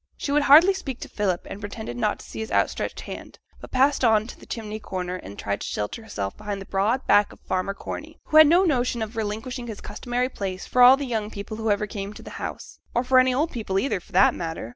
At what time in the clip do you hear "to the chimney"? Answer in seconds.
4.25-4.79